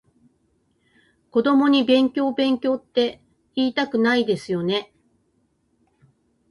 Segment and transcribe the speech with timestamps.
[1.29, 3.21] 子供に勉強勉強って
[3.53, 4.91] いいたくないですよね？